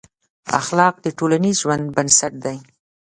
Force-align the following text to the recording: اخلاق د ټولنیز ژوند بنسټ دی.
اخلاق 0.59 0.95
د 1.01 1.07
ټولنیز 1.17 1.55
ژوند 1.63 1.83
بنسټ 1.95 2.33
دی. 2.43 2.57